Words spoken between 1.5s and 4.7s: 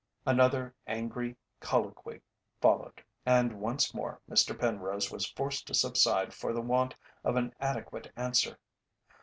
colloquy followed, and once more Mr.